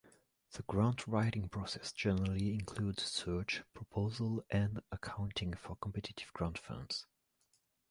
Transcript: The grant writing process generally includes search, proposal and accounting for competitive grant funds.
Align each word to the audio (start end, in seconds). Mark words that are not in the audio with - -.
The 0.53 0.63
grant 0.63 1.05
writing 1.05 1.47
process 1.47 1.91
generally 1.91 2.55
includes 2.55 3.03
search, 3.03 3.61
proposal 3.75 4.43
and 4.49 4.81
accounting 4.91 5.53
for 5.53 5.75
competitive 5.75 6.33
grant 6.33 6.57
funds. 6.57 7.05